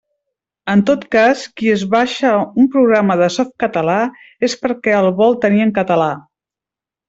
[0.73, 4.01] En tot cas, qui es baixa un programa de Softcatalà
[4.51, 6.13] és perquè el vol tenir en català.